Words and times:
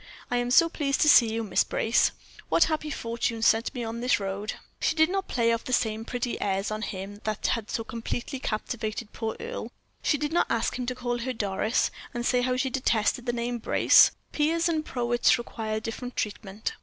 I 0.31 0.37
am 0.37 0.49
so 0.49 0.67
pleased 0.67 1.01
to 1.01 1.09
see 1.09 1.31
you, 1.31 1.43
Miss 1.43 1.63
Brace. 1.63 2.09
What 2.49 2.63
happy 2.63 2.89
fortune 2.89 3.43
sent 3.43 3.71
me 3.75 3.83
on 3.83 4.01
this 4.01 4.19
road?" 4.19 4.53
She 4.79 4.95
did 4.95 5.11
not 5.11 5.27
play 5.27 5.53
off 5.53 5.63
the 5.65 5.73
same 5.73 6.05
pretty 6.05 6.41
airs 6.41 6.71
on 6.71 6.81
him 6.81 7.21
that 7.23 7.45
had 7.45 7.69
so 7.69 7.83
completely 7.83 8.39
captivated 8.39 9.13
poor 9.13 9.35
Earle; 9.39 9.71
she 10.01 10.17
did 10.17 10.33
not 10.33 10.47
ask 10.49 10.79
him 10.79 10.87
to 10.87 10.95
call 10.95 11.19
her 11.19 11.33
Doris, 11.33 11.91
and 12.15 12.25
say 12.25 12.41
how 12.41 12.57
she 12.57 12.71
detested 12.71 13.27
the 13.27 13.31
name 13.31 13.59
"Brace." 13.59 14.09
Peers 14.31 14.67
and 14.67 14.83
poets 14.83 15.37
require 15.37 15.79
different 15.79 16.15
treatment. 16.15 16.73